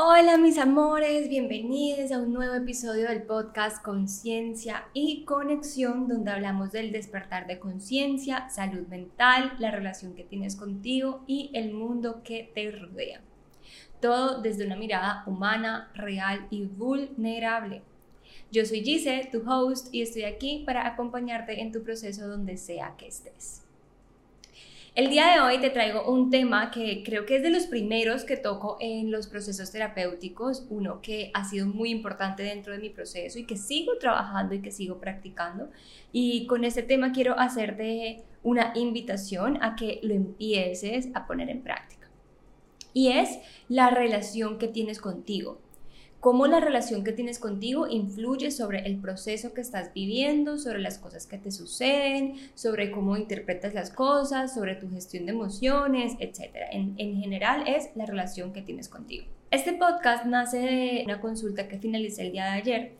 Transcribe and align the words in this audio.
Hola 0.00 0.38
mis 0.38 0.58
amores, 0.58 1.28
bienvenidos 1.28 2.12
a 2.12 2.20
un 2.20 2.32
nuevo 2.32 2.54
episodio 2.54 3.08
del 3.08 3.24
podcast 3.24 3.82
Conciencia 3.82 4.86
y 4.92 5.24
Conexión 5.24 6.06
donde 6.06 6.30
hablamos 6.30 6.70
del 6.70 6.92
despertar 6.92 7.48
de 7.48 7.58
conciencia, 7.58 8.48
salud 8.48 8.86
mental, 8.86 9.54
la 9.58 9.72
relación 9.72 10.14
que 10.14 10.22
tienes 10.22 10.54
contigo 10.54 11.24
y 11.26 11.50
el 11.52 11.74
mundo 11.74 12.22
que 12.22 12.48
te 12.54 12.70
rodea. 12.70 13.22
Todo 14.00 14.40
desde 14.40 14.66
una 14.66 14.76
mirada 14.76 15.24
humana, 15.26 15.90
real 15.94 16.46
y 16.48 16.66
vulnerable. 16.66 17.82
Yo 18.52 18.64
soy 18.66 18.84
Gise, 18.84 19.28
tu 19.32 19.42
host, 19.50 19.92
y 19.92 20.02
estoy 20.02 20.22
aquí 20.22 20.62
para 20.64 20.86
acompañarte 20.86 21.60
en 21.60 21.72
tu 21.72 21.82
proceso 21.82 22.28
donde 22.28 22.56
sea 22.56 22.94
que 22.96 23.08
estés. 23.08 23.67
El 24.98 25.10
día 25.10 25.32
de 25.32 25.38
hoy 25.38 25.60
te 25.60 25.70
traigo 25.70 26.10
un 26.10 26.28
tema 26.28 26.72
que 26.72 27.04
creo 27.04 27.24
que 27.24 27.36
es 27.36 27.42
de 27.44 27.50
los 27.50 27.66
primeros 27.68 28.24
que 28.24 28.36
toco 28.36 28.78
en 28.80 29.12
los 29.12 29.28
procesos 29.28 29.70
terapéuticos, 29.70 30.66
uno 30.70 31.00
que 31.00 31.30
ha 31.34 31.44
sido 31.44 31.68
muy 31.68 31.90
importante 31.90 32.42
dentro 32.42 32.72
de 32.72 32.80
mi 32.80 32.90
proceso 32.90 33.38
y 33.38 33.46
que 33.46 33.56
sigo 33.56 33.96
trabajando 33.98 34.56
y 34.56 34.60
que 34.60 34.72
sigo 34.72 34.98
practicando. 34.98 35.70
Y 36.10 36.48
con 36.48 36.64
este 36.64 36.82
tema 36.82 37.12
quiero 37.12 37.38
hacerte 37.38 38.24
una 38.42 38.72
invitación 38.74 39.62
a 39.62 39.76
que 39.76 40.00
lo 40.02 40.14
empieces 40.14 41.10
a 41.14 41.28
poner 41.28 41.48
en 41.48 41.62
práctica. 41.62 42.08
Y 42.92 43.12
es 43.12 43.38
la 43.68 43.90
relación 43.90 44.58
que 44.58 44.66
tienes 44.66 45.00
contigo 45.00 45.60
cómo 46.20 46.46
la 46.46 46.60
relación 46.60 47.04
que 47.04 47.12
tienes 47.12 47.38
contigo 47.38 47.86
influye 47.86 48.50
sobre 48.50 48.86
el 48.86 48.96
proceso 48.98 49.54
que 49.54 49.60
estás 49.60 49.92
viviendo, 49.94 50.58
sobre 50.58 50.80
las 50.80 50.98
cosas 50.98 51.26
que 51.26 51.38
te 51.38 51.50
suceden, 51.50 52.34
sobre 52.54 52.90
cómo 52.90 53.16
interpretas 53.16 53.74
las 53.74 53.90
cosas, 53.90 54.54
sobre 54.54 54.74
tu 54.74 54.90
gestión 54.90 55.26
de 55.26 55.32
emociones, 55.32 56.14
etc. 56.18 56.54
En, 56.72 56.94
en 56.98 57.20
general 57.20 57.64
es 57.66 57.90
la 57.94 58.06
relación 58.06 58.52
que 58.52 58.62
tienes 58.62 58.88
contigo. 58.88 59.26
Este 59.50 59.72
podcast 59.72 60.26
nace 60.26 60.58
de 60.58 61.02
una 61.04 61.20
consulta 61.20 61.68
que 61.68 61.78
finalicé 61.78 62.22
el 62.22 62.32
día 62.32 62.44
de 62.44 62.50
ayer, 62.50 62.92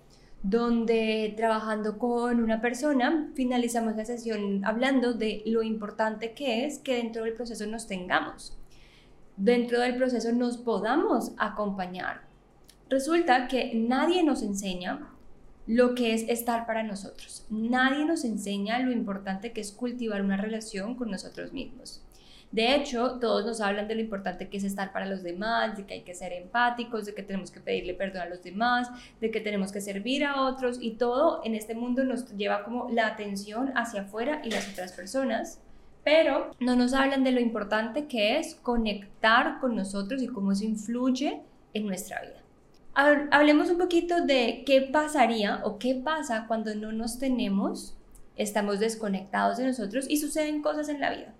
donde 0.42 1.34
trabajando 1.36 1.98
con 1.98 2.40
una 2.40 2.60
persona 2.60 3.30
finalizamos 3.34 3.96
la 3.96 4.04
sesión 4.04 4.64
hablando 4.64 5.12
de 5.12 5.42
lo 5.46 5.62
importante 5.62 6.32
que 6.32 6.64
es 6.64 6.78
que 6.78 6.94
dentro 6.94 7.24
del 7.24 7.34
proceso 7.34 7.66
nos 7.66 7.88
tengamos, 7.88 8.56
dentro 9.36 9.80
del 9.80 9.96
proceso 9.96 10.32
nos 10.32 10.56
podamos 10.56 11.32
acompañar, 11.38 12.27
Resulta 12.88 13.48
que 13.48 13.72
nadie 13.74 14.22
nos 14.22 14.42
enseña 14.42 15.10
lo 15.66 15.94
que 15.94 16.14
es 16.14 16.22
estar 16.22 16.66
para 16.66 16.82
nosotros. 16.82 17.44
Nadie 17.50 18.06
nos 18.06 18.24
enseña 18.24 18.78
lo 18.78 18.90
importante 18.90 19.52
que 19.52 19.60
es 19.60 19.72
cultivar 19.72 20.22
una 20.22 20.38
relación 20.38 20.94
con 20.94 21.10
nosotros 21.10 21.52
mismos. 21.52 22.02
De 22.50 22.74
hecho, 22.74 23.18
todos 23.20 23.44
nos 23.44 23.60
hablan 23.60 23.88
de 23.88 23.94
lo 23.94 24.00
importante 24.00 24.48
que 24.48 24.56
es 24.56 24.64
estar 24.64 24.90
para 24.90 25.04
los 25.04 25.22
demás, 25.22 25.76
de 25.76 25.84
que 25.84 25.94
hay 25.94 26.00
que 26.00 26.14
ser 26.14 26.32
empáticos, 26.32 27.04
de 27.04 27.14
que 27.14 27.22
tenemos 27.22 27.50
que 27.50 27.60
pedirle 27.60 27.92
perdón 27.92 28.22
a 28.22 28.28
los 28.30 28.42
demás, 28.42 28.88
de 29.20 29.30
que 29.30 29.42
tenemos 29.42 29.70
que 29.70 29.82
servir 29.82 30.24
a 30.24 30.40
otros 30.40 30.78
y 30.80 30.92
todo 30.92 31.42
en 31.44 31.54
este 31.54 31.74
mundo 31.74 32.04
nos 32.04 32.34
lleva 32.38 32.64
como 32.64 32.88
la 32.90 33.06
atención 33.06 33.70
hacia 33.76 34.02
afuera 34.02 34.40
y 34.42 34.50
las 34.50 34.66
otras 34.70 34.92
personas, 34.92 35.60
pero 36.04 36.52
no 36.58 36.74
nos 36.74 36.94
hablan 36.94 37.22
de 37.22 37.32
lo 37.32 37.40
importante 37.40 38.06
que 38.06 38.38
es 38.38 38.54
conectar 38.54 39.60
con 39.60 39.76
nosotros 39.76 40.22
y 40.22 40.28
cómo 40.28 40.52
eso 40.52 40.64
influye 40.64 41.42
en 41.74 41.86
nuestra 41.86 42.22
vida. 42.22 42.47
Hablemos 43.00 43.70
un 43.70 43.78
poquito 43.78 44.26
de 44.26 44.64
qué 44.66 44.80
pasaría 44.80 45.60
o 45.62 45.78
qué 45.78 45.94
pasa 45.94 46.46
cuando 46.48 46.74
no 46.74 46.90
nos 46.90 47.20
tenemos, 47.20 47.94
estamos 48.34 48.80
desconectados 48.80 49.58
de 49.58 49.68
nosotros 49.68 50.06
y 50.08 50.16
suceden 50.16 50.62
cosas 50.62 50.88
en 50.88 50.98
la 51.00 51.10
vida. 51.10 51.32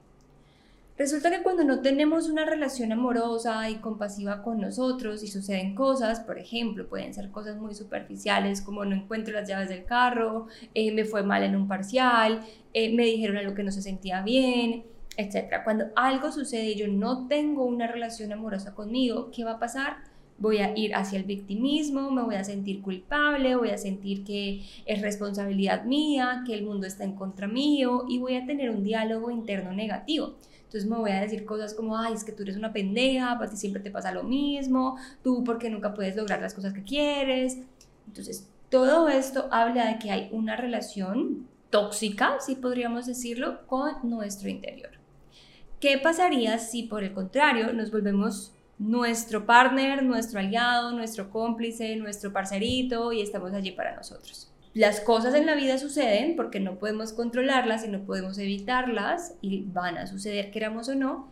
Resulta 0.96 1.32
que 1.32 1.42
cuando 1.42 1.64
no 1.64 1.80
tenemos 1.80 2.28
una 2.28 2.44
relación 2.44 2.92
amorosa 2.92 3.68
y 3.70 3.76
compasiva 3.78 4.44
con 4.44 4.60
nosotros 4.60 5.24
y 5.24 5.26
suceden 5.26 5.74
cosas, 5.74 6.20
por 6.20 6.38
ejemplo, 6.38 6.88
pueden 6.88 7.12
ser 7.12 7.32
cosas 7.32 7.56
muy 7.56 7.74
superficiales 7.74 8.62
como 8.62 8.84
no 8.84 8.94
encuentro 8.94 9.34
las 9.34 9.48
llaves 9.48 9.68
del 9.68 9.84
carro, 9.84 10.46
eh, 10.74 10.92
me 10.92 11.04
fue 11.04 11.24
mal 11.24 11.42
en 11.42 11.56
un 11.56 11.66
parcial, 11.66 12.40
eh, 12.72 12.94
me 12.94 13.02
dijeron 13.02 13.36
algo 13.36 13.56
que 13.56 13.64
no 13.64 13.72
se 13.72 13.82
sentía 13.82 14.22
bien, 14.22 14.84
etc. 15.16 15.64
Cuando 15.64 15.86
algo 15.96 16.30
sucede 16.30 16.66
y 16.66 16.76
yo 16.76 16.86
no 16.86 17.26
tengo 17.26 17.64
una 17.64 17.88
relación 17.88 18.32
amorosa 18.32 18.76
conmigo, 18.76 19.32
¿qué 19.34 19.42
va 19.42 19.54
a 19.54 19.58
pasar? 19.58 20.07
Voy 20.38 20.58
a 20.58 20.76
ir 20.76 20.94
hacia 20.94 21.18
el 21.18 21.24
victimismo, 21.24 22.10
me 22.10 22.22
voy 22.22 22.36
a 22.36 22.44
sentir 22.44 22.80
culpable, 22.80 23.56
voy 23.56 23.70
a 23.70 23.78
sentir 23.78 24.24
que 24.24 24.64
es 24.86 25.02
responsabilidad 25.02 25.84
mía, 25.84 26.44
que 26.46 26.54
el 26.54 26.64
mundo 26.64 26.86
está 26.86 27.04
en 27.04 27.14
contra 27.14 27.48
mío 27.48 28.04
y 28.08 28.18
voy 28.18 28.36
a 28.36 28.46
tener 28.46 28.70
un 28.70 28.84
diálogo 28.84 29.30
interno 29.30 29.72
negativo. 29.72 30.36
Entonces 30.64 30.88
me 30.88 30.96
voy 30.96 31.10
a 31.10 31.20
decir 31.20 31.44
cosas 31.44 31.74
como, 31.74 31.96
ay, 31.96 32.12
es 32.12 32.24
que 32.24 32.32
tú 32.32 32.42
eres 32.42 32.56
una 32.56 32.72
pendeja, 32.72 33.38
para 33.38 33.50
ti 33.50 33.56
siempre 33.56 33.82
te 33.82 33.90
pasa 33.90 34.12
lo 34.12 34.22
mismo, 34.22 34.96
tú 35.24 35.42
porque 35.42 35.70
nunca 35.70 35.94
puedes 35.94 36.14
lograr 36.14 36.40
las 36.40 36.54
cosas 36.54 36.72
que 36.72 36.82
quieres. 36.82 37.58
Entonces, 38.06 38.48
todo 38.68 39.08
esto 39.08 39.48
habla 39.50 39.86
de 39.86 39.98
que 39.98 40.10
hay 40.10 40.28
una 40.30 40.56
relación 40.56 41.48
tóxica, 41.70 42.38
si 42.40 42.54
podríamos 42.54 43.06
decirlo, 43.06 43.66
con 43.66 43.92
nuestro 44.02 44.50
interior. 44.50 44.90
¿Qué 45.80 45.96
pasaría 45.96 46.58
si 46.58 46.82
por 46.82 47.02
el 47.02 47.14
contrario 47.14 47.72
nos 47.72 47.90
volvemos 47.90 48.52
nuestro 48.78 49.44
partner, 49.44 50.02
nuestro 50.02 50.38
aliado, 50.38 50.92
nuestro 50.92 51.30
cómplice, 51.30 51.96
nuestro 51.96 52.32
parcerito 52.32 53.12
y 53.12 53.20
estamos 53.20 53.52
allí 53.52 53.72
para 53.72 53.96
nosotros. 53.96 54.52
Las 54.74 55.00
cosas 55.00 55.34
en 55.34 55.46
la 55.46 55.54
vida 55.54 55.78
suceden 55.78 56.36
porque 56.36 56.60
no 56.60 56.78
podemos 56.78 57.12
controlarlas 57.12 57.84
y 57.84 57.88
no 57.88 58.00
podemos 58.04 58.38
evitarlas 58.38 59.34
y 59.40 59.64
van 59.64 59.98
a 59.98 60.06
suceder 60.06 60.50
queramos 60.50 60.88
o 60.88 60.94
no, 60.94 61.28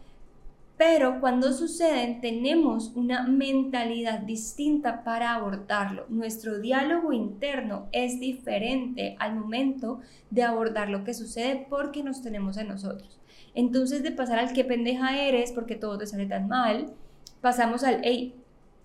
pero 0.77 1.21
cuando 1.21 1.53
suceden 1.53 2.21
tenemos 2.21 2.93
una 2.97 3.23
mentalidad 3.27 4.21
distinta 4.21 5.05
para 5.05 5.35
abordarlo. 5.35 6.07
Nuestro 6.09 6.59
diálogo 6.59 7.13
interno 7.13 7.89
es 7.93 8.21
diferente 8.21 9.17
al 9.19 9.37
momento 9.37 10.01
de 10.31 10.43
abordar 10.43 10.91
lo 10.91 11.05
que 11.05 11.15
sucede 11.15 11.67
porque 11.71 12.03
nos 12.03 12.23
tenemos 12.23 12.59
a 12.59 12.65
nosotros. 12.65 13.21
Entonces 13.55 14.03
de 14.03 14.11
pasar 14.11 14.39
al 14.39 14.53
qué 14.53 14.65
pendeja 14.65 15.19
eres 15.19 15.53
porque 15.53 15.77
todo 15.77 15.97
te 15.97 16.07
sale 16.07 16.27
tan 16.27 16.47
mal, 16.49 16.93
pasamos 17.41 17.85
al, 17.85 18.01
hey, 18.03 18.35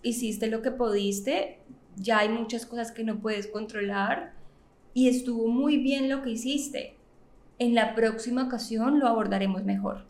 hiciste 0.04 0.48
lo 0.48 0.62
que 0.62 0.72
pudiste, 0.72 1.60
ya 1.96 2.20
hay 2.20 2.30
muchas 2.30 2.66
cosas 2.66 2.92
que 2.92 3.04
no 3.04 3.20
puedes 3.20 3.48
controlar 3.48 4.34
y 4.94 5.08
estuvo 5.08 5.48
muy 5.48 5.78
bien 5.78 6.10
lo 6.10 6.22
que 6.22 6.32
hiciste. 6.32 6.96
En 7.60 7.76
la 7.76 7.96
próxima 7.96 8.44
ocasión 8.44 9.00
lo 9.00 9.08
abordaremos 9.08 9.64
mejor. 9.64 10.06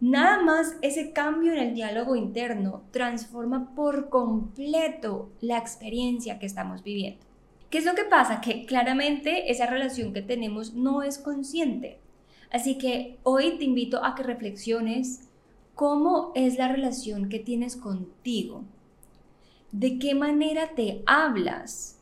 Nada 0.00 0.42
más 0.42 0.76
ese 0.82 1.12
cambio 1.12 1.52
en 1.52 1.58
el 1.58 1.74
diálogo 1.74 2.16
interno 2.16 2.82
transforma 2.90 3.74
por 3.74 4.10
completo 4.10 5.30
la 5.40 5.56
experiencia 5.56 6.38
que 6.38 6.46
estamos 6.46 6.82
viviendo. 6.82 7.24
¿Qué 7.70 7.78
es 7.78 7.84
lo 7.84 7.94
que 7.94 8.04
pasa? 8.04 8.40
Que 8.40 8.66
claramente 8.66 9.50
esa 9.50 9.66
relación 9.66 10.12
que 10.12 10.22
tenemos 10.22 10.74
no 10.74 11.02
es 11.02 11.18
consciente. 11.18 11.98
Así 12.50 12.78
que 12.78 13.18
hoy 13.22 13.56
te 13.58 13.64
invito 13.64 14.04
a 14.04 14.14
que 14.14 14.22
reflexiones 14.22 15.25
¿Cómo 15.76 16.32
es 16.34 16.56
la 16.56 16.68
relación 16.68 17.28
que 17.28 17.38
tienes 17.38 17.76
contigo? 17.76 18.64
¿De 19.72 19.98
qué 19.98 20.14
manera 20.14 20.70
te 20.74 21.02
hablas? 21.04 21.98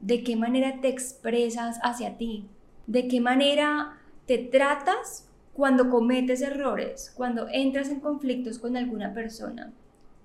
¿De 0.00 0.24
qué 0.24 0.34
manera 0.34 0.80
te 0.80 0.88
expresas 0.88 1.78
hacia 1.84 2.18
ti? 2.18 2.46
¿De 2.88 3.06
qué 3.06 3.20
manera 3.20 4.00
te 4.26 4.38
tratas 4.38 5.28
cuando 5.54 5.90
cometes 5.90 6.42
errores, 6.42 7.12
cuando 7.16 7.46
entras 7.52 7.88
en 7.88 8.00
conflictos 8.00 8.58
con 8.58 8.76
alguna 8.76 9.14
persona? 9.14 9.72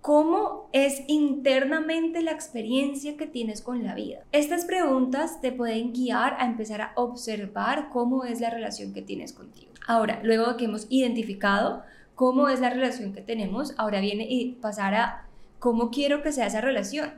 ¿Cómo 0.01 0.67
es 0.73 1.03
internamente 1.05 2.23
la 2.23 2.31
experiencia 2.31 3.17
que 3.17 3.27
tienes 3.27 3.61
con 3.61 3.83
la 3.83 3.93
vida? 3.93 4.23
Estas 4.31 4.65
preguntas 4.65 5.41
te 5.41 5.51
pueden 5.51 5.93
guiar 5.93 6.37
a 6.39 6.47
empezar 6.47 6.81
a 6.81 6.93
observar 6.95 7.89
cómo 7.91 8.23
es 8.23 8.41
la 8.41 8.49
relación 8.49 8.95
que 8.95 9.03
tienes 9.03 9.31
contigo. 9.31 9.71
Ahora, 9.85 10.21
luego 10.23 10.47
de 10.47 10.57
que 10.57 10.65
hemos 10.65 10.87
identificado 10.89 11.83
cómo 12.15 12.49
es 12.49 12.59
la 12.59 12.69
relación 12.69 13.13
que 13.13 13.21
tenemos, 13.21 13.73
ahora 13.77 14.01
viene 14.01 14.27
y 14.29 14.53
pasar 14.53 14.93
a 14.95 15.27
cómo 15.59 15.91
quiero 15.91 16.21
que 16.21 16.31
sea 16.31 16.47
esa 16.47 16.61
relación. 16.61 17.11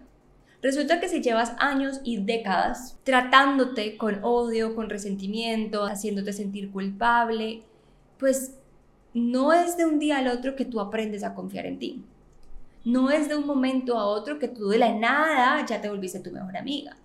Resulta 0.61 0.99
que 0.99 1.09
si 1.09 1.21
llevas 1.21 1.53
años 1.59 2.01
y 2.03 2.17
décadas 2.17 2.97
tratándote 3.03 3.97
con 3.97 4.23
odio, 4.23 4.75
con 4.75 4.89
resentimiento, 4.89 5.85
haciéndote 5.85 6.33
sentir 6.33 6.71
culpable, 6.71 7.61
pues 8.17 8.55
no 9.13 9.53
es 9.53 9.77
de 9.77 9.85
un 9.85 9.99
día 9.99 10.17
al 10.17 10.27
otro 10.27 10.55
que 10.55 10.65
tú 10.65 10.79
aprendes 10.79 11.23
a 11.23 11.33
confiar 11.35 11.65
en 11.65 11.79
ti. 11.79 12.03
No 12.83 13.11
es 13.11 13.29
de 13.29 13.35
un 13.35 13.47
momento 13.47 13.97
a 13.97 14.05
otro 14.05 14.39
que 14.39 14.47
tú 14.47 14.69
de 14.69 14.77
la 14.77 14.93
nada 14.93 15.65
ya 15.65 15.81
te 15.81 15.89
volviste 15.89 16.19
tu 16.19 16.31
mejor 16.31 16.57
amiga. 16.57 16.97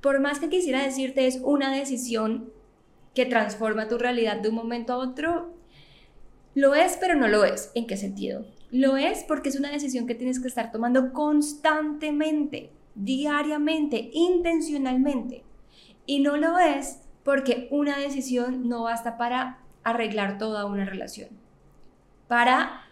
Por 0.00 0.20
más 0.20 0.38
que 0.38 0.48
quisiera 0.48 0.82
decirte 0.82 1.26
es 1.26 1.40
una 1.42 1.72
decisión 1.72 2.52
que 3.14 3.26
transforma 3.26 3.88
tu 3.88 3.98
realidad 3.98 4.36
de 4.36 4.48
un 4.48 4.54
momento 4.54 4.92
a 4.92 4.98
otro, 4.98 5.57
lo 6.58 6.74
es, 6.74 6.96
pero 6.96 7.14
no 7.14 7.28
lo 7.28 7.44
es. 7.44 7.70
¿En 7.76 7.86
qué 7.86 7.96
sentido? 7.96 8.44
Lo 8.72 8.96
es 8.96 9.22
porque 9.22 9.48
es 9.48 9.56
una 9.56 9.70
decisión 9.70 10.08
que 10.08 10.16
tienes 10.16 10.40
que 10.40 10.48
estar 10.48 10.72
tomando 10.72 11.12
constantemente, 11.12 12.72
diariamente, 12.96 14.10
intencionalmente. 14.12 15.44
Y 16.04 16.18
no 16.18 16.36
lo 16.36 16.58
es 16.58 17.02
porque 17.22 17.68
una 17.70 17.96
decisión 17.98 18.68
no 18.68 18.82
basta 18.82 19.16
para 19.16 19.60
arreglar 19.84 20.38
toda 20.38 20.66
una 20.66 20.84
relación, 20.84 21.28
para 22.26 22.82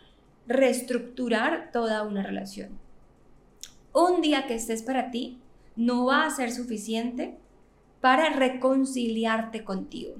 reestructurar 0.46 1.72
toda 1.72 2.04
una 2.04 2.22
relación. 2.22 2.78
un 3.92 4.20
día 4.20 4.46
que 4.46 4.54
estés 4.54 4.82
para 4.82 5.10
ti 5.10 5.40
no 5.74 6.04
va 6.04 6.26
a 6.26 6.30
ser 6.30 6.52
suficiente 6.52 7.36
para 8.00 8.30
reconciliarte 8.30 9.64
contigo. 9.64 10.14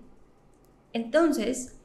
Entonces, 0.93 1.76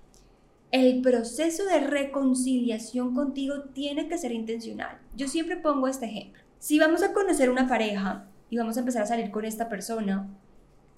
el 0.72 1.02
proceso 1.02 1.66
de 1.66 1.82
reconciliación 1.82 3.14
contigo 3.14 3.64
tiene 3.74 4.08
que 4.08 4.18
ser 4.18 4.32
intencional. 4.32 5.00
Yo 5.16 5.28
siempre 5.28 5.58
pongo 5.58 5.88
este 5.88 6.06
ejemplo. 6.06 6.42
Si 6.60 6.80
vamos 6.80 7.04
a 7.04 7.14
conocer 7.14 7.50
una 7.50 7.68
pareja 7.68 8.28
y 8.50 8.58
vamos 8.58 8.78
a 8.78 8.80
empezar 8.80 9.04
a 9.04 9.08
salir 9.08 9.32
con 9.32 9.44
esta 9.44 9.68
persona, 9.68 10.30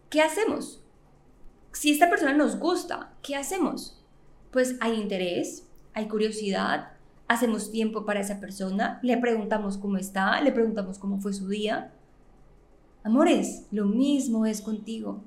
¿qué 0.09 0.21
hacemos? 0.21 0.83
Si 1.71 1.91
esta 1.91 2.09
persona 2.09 2.33
nos 2.33 2.59
gusta, 2.59 3.13
¿qué 3.23 3.35
hacemos? 3.35 3.99
Pues 4.51 4.75
hay 4.79 4.93
interés, 4.99 5.67
hay 5.93 6.07
curiosidad, 6.07 6.89
hacemos 7.27 7.71
tiempo 7.71 8.05
para 8.05 8.19
esa 8.19 8.39
persona, 8.39 8.99
le 9.01 9.17
preguntamos 9.17 9.77
cómo 9.77 9.97
está, 9.97 10.39
le 10.41 10.51
preguntamos 10.51 10.99
cómo 10.99 11.19
fue 11.19 11.33
su 11.33 11.47
día. 11.47 11.91
Amores, 13.03 13.65
lo 13.71 13.85
mismo 13.85 14.45
es 14.45 14.61
contigo. 14.61 15.23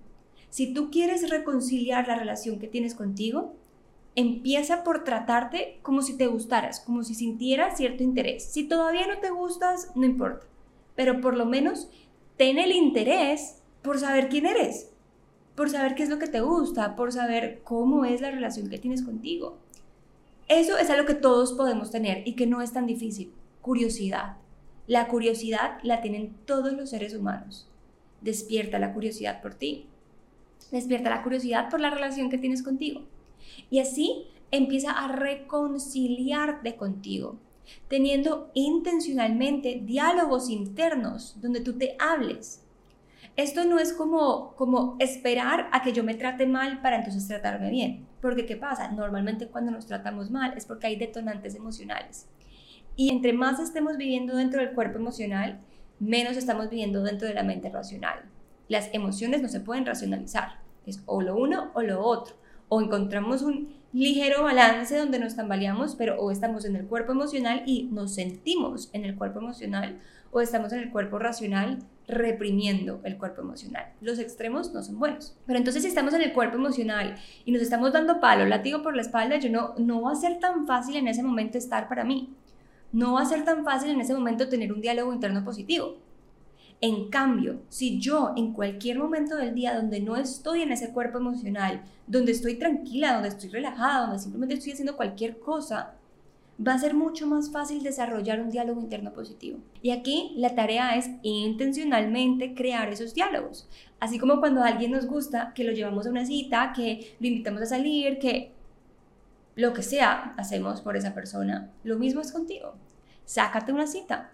Si 0.50 0.72
tú 0.72 0.90
quieres 0.90 1.28
reconciliar 1.28 2.06
la 2.06 2.16
relación 2.16 2.60
que 2.60 2.68
tienes 2.68 2.94
contigo, 2.94 3.56
empieza 4.16 4.82
por 4.82 5.04
tratarte 5.04 5.78
como 5.82 6.02
si 6.02 6.16
te 6.16 6.26
gustaras, 6.26 6.80
como 6.80 7.04
si 7.04 7.14
sintieras 7.14 7.76
cierto 7.76 8.02
interés. 8.02 8.44
Si 8.44 8.64
todavía 8.64 9.06
no 9.06 9.18
te 9.20 9.30
gustas, 9.30 9.92
no 9.94 10.06
importa, 10.06 10.46
pero 10.96 11.20
por 11.20 11.36
lo 11.36 11.44
menos 11.44 11.88
ten 12.36 12.58
el 12.58 12.72
interés 12.72 13.62
por 13.82 14.00
saber 14.00 14.28
quién 14.28 14.46
eres, 14.46 14.90
por 15.54 15.70
saber 15.70 15.94
qué 15.94 16.02
es 16.02 16.08
lo 16.08 16.18
que 16.18 16.26
te 16.26 16.40
gusta, 16.40 16.96
por 16.96 17.12
saber 17.12 17.60
cómo 17.62 18.04
es 18.04 18.22
la 18.22 18.30
relación 18.30 18.68
que 18.68 18.78
tienes 18.78 19.02
contigo. 19.02 19.58
Eso 20.48 20.78
es 20.78 20.90
algo 20.90 21.06
que 21.06 21.14
todos 21.14 21.52
podemos 21.52 21.90
tener 21.90 22.26
y 22.26 22.34
que 22.34 22.46
no 22.46 22.62
es 22.62 22.72
tan 22.72 22.86
difícil. 22.86 23.32
Curiosidad. 23.60 24.36
La 24.86 25.08
curiosidad 25.08 25.78
la 25.82 26.00
tienen 26.00 26.34
todos 26.46 26.72
los 26.72 26.90
seres 26.90 27.14
humanos. 27.14 27.68
Despierta 28.20 28.78
la 28.78 28.94
curiosidad 28.94 29.42
por 29.42 29.54
ti. 29.54 29.86
Despierta 30.70 31.10
la 31.10 31.22
curiosidad 31.22 31.68
por 31.68 31.80
la 31.80 31.90
relación 31.90 32.30
que 32.30 32.38
tienes 32.38 32.62
contigo. 32.62 33.02
Y 33.70 33.80
así 33.80 34.26
empieza 34.50 34.92
a 34.92 35.08
reconciliarte 35.08 36.76
contigo, 36.76 37.38
teniendo 37.88 38.50
intencionalmente 38.54 39.80
diálogos 39.84 40.50
internos 40.50 41.36
donde 41.40 41.60
tú 41.60 41.74
te 41.74 41.96
hables. 41.98 42.62
Esto 43.36 43.64
no 43.66 43.78
es 43.78 43.92
como, 43.92 44.54
como 44.56 44.96
esperar 44.98 45.68
a 45.72 45.82
que 45.82 45.92
yo 45.92 46.02
me 46.02 46.14
trate 46.14 46.46
mal 46.46 46.80
para 46.80 46.96
entonces 46.96 47.28
tratarme 47.28 47.70
bien. 47.70 48.06
Porque 48.22 48.46
¿qué 48.46 48.56
pasa? 48.56 48.90
Normalmente 48.90 49.48
cuando 49.48 49.72
nos 49.72 49.86
tratamos 49.86 50.30
mal 50.30 50.54
es 50.56 50.64
porque 50.64 50.86
hay 50.86 50.96
detonantes 50.96 51.54
emocionales. 51.54 52.28
Y 52.94 53.10
entre 53.10 53.34
más 53.34 53.60
estemos 53.60 53.98
viviendo 53.98 54.36
dentro 54.36 54.60
del 54.60 54.72
cuerpo 54.72 54.98
emocional, 54.98 55.60
menos 56.00 56.38
estamos 56.38 56.70
viviendo 56.70 57.02
dentro 57.02 57.28
de 57.28 57.34
la 57.34 57.42
mente 57.42 57.68
racional. 57.68 58.22
Las 58.68 58.88
emociones 58.94 59.42
no 59.42 59.48
se 59.48 59.60
pueden 59.60 59.84
racionalizar. 59.84 60.60
Es 60.86 61.02
o 61.04 61.20
lo 61.20 61.36
uno 61.36 61.72
o 61.74 61.82
lo 61.82 62.02
otro 62.02 62.36
o 62.68 62.80
encontramos 62.80 63.42
un 63.42 63.74
ligero 63.92 64.42
balance 64.42 64.96
donde 64.96 65.18
nos 65.18 65.36
tambaleamos, 65.36 65.94
pero 65.94 66.20
o 66.20 66.30
estamos 66.30 66.64
en 66.64 66.76
el 66.76 66.86
cuerpo 66.86 67.12
emocional 67.12 67.62
y 67.66 67.84
nos 67.84 68.14
sentimos 68.14 68.90
en 68.92 69.04
el 69.04 69.16
cuerpo 69.16 69.38
emocional, 69.38 70.00
o 70.32 70.40
estamos 70.40 70.72
en 70.72 70.80
el 70.80 70.90
cuerpo 70.90 71.18
racional 71.18 71.78
reprimiendo 72.08 73.00
el 73.04 73.16
cuerpo 73.16 73.40
emocional. 73.40 73.86
Los 74.00 74.18
extremos 74.18 74.72
no 74.72 74.82
son 74.82 74.98
buenos. 74.98 75.36
Pero 75.46 75.58
entonces 75.58 75.82
si 75.82 75.88
estamos 75.88 76.14
en 76.14 76.22
el 76.22 76.32
cuerpo 76.32 76.56
emocional 76.56 77.16
y 77.44 77.52
nos 77.52 77.62
estamos 77.62 77.92
dando 77.92 78.20
palo, 78.20 78.44
látigo 78.44 78.82
por 78.82 78.94
la 78.94 79.02
espalda, 79.02 79.38
yo 79.38 79.50
no, 79.50 79.74
no 79.78 80.02
va 80.02 80.12
a 80.12 80.16
ser 80.16 80.38
tan 80.38 80.66
fácil 80.66 80.96
en 80.96 81.08
ese 81.08 81.22
momento 81.22 81.58
estar 81.58 81.88
para 81.88 82.04
mí. 82.04 82.34
No 82.92 83.14
va 83.14 83.22
a 83.22 83.26
ser 83.26 83.44
tan 83.44 83.64
fácil 83.64 83.90
en 83.90 84.00
ese 84.00 84.14
momento 84.14 84.48
tener 84.48 84.72
un 84.72 84.80
diálogo 84.80 85.12
interno 85.12 85.44
positivo. 85.44 85.96
En 86.80 87.08
cambio, 87.08 87.62
si 87.68 87.98
yo 87.98 88.34
en 88.36 88.52
cualquier 88.52 88.98
momento 88.98 89.36
del 89.36 89.54
día 89.54 89.74
donde 89.74 90.00
no 90.00 90.16
estoy 90.16 90.62
en 90.62 90.72
ese 90.72 90.92
cuerpo 90.92 91.18
emocional, 91.18 91.82
donde 92.06 92.32
estoy 92.32 92.56
tranquila, 92.56 93.14
donde 93.14 93.30
estoy 93.30 93.48
relajada, 93.48 94.06
donde 94.06 94.18
simplemente 94.18 94.54
estoy 94.54 94.72
haciendo 94.72 94.96
cualquier 94.96 95.38
cosa, 95.38 95.94
va 96.64 96.74
a 96.74 96.78
ser 96.78 96.94
mucho 96.94 97.26
más 97.26 97.50
fácil 97.50 97.82
desarrollar 97.82 98.40
un 98.40 98.50
diálogo 98.50 98.80
interno 98.80 99.12
positivo. 99.12 99.58
Y 99.82 99.90
aquí 99.90 100.32
la 100.36 100.54
tarea 100.54 100.96
es 100.96 101.10
intencionalmente 101.22 102.54
crear 102.54 102.88
esos 102.90 103.14
diálogos. 103.14 103.68
Así 104.00 104.18
como 104.18 104.40
cuando 104.40 104.62
a 104.62 104.68
alguien 104.68 104.92
nos 104.92 105.06
gusta, 105.06 105.52
que 105.54 105.64
lo 105.64 105.72
llevamos 105.72 106.06
a 106.06 106.10
una 106.10 106.26
cita, 106.26 106.72
que 106.74 107.16
lo 107.20 107.26
invitamos 107.26 107.62
a 107.62 107.66
salir, 107.66 108.18
que 108.18 108.52
lo 109.54 109.72
que 109.72 109.82
sea 109.82 110.34
hacemos 110.36 110.82
por 110.82 110.96
esa 110.96 111.14
persona, 111.14 111.70
lo 111.84 111.98
mismo 111.98 112.20
es 112.20 112.32
contigo. 112.32 112.74
Sácate 113.24 113.72
una 113.72 113.86
cita, 113.86 114.30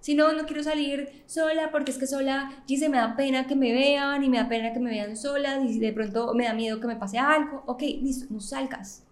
si 0.00 0.14
no, 0.14 0.32
no 0.32 0.46
quiero 0.46 0.62
salir 0.62 1.22
sola 1.26 1.70
porque 1.70 1.90
es 1.90 1.98
que 1.98 2.06
sola, 2.06 2.62
se 2.66 2.88
me 2.88 2.96
da 2.96 3.16
pena 3.16 3.46
que 3.46 3.54
me 3.54 3.72
vean 3.72 4.24
y 4.24 4.30
me 4.30 4.38
da 4.38 4.48
pena 4.48 4.72
que 4.72 4.80
me 4.80 4.90
vean 4.90 5.16
sola 5.16 5.60
y 5.62 5.78
de 5.78 5.92
pronto 5.92 6.32
me 6.34 6.46
da 6.46 6.54
miedo 6.54 6.80
que 6.80 6.86
me 6.86 6.96
pase 6.96 7.18
algo. 7.18 7.62
Ok, 7.66 7.82
listo, 7.82 8.26
no 8.30 8.40
salgas. 8.40 9.04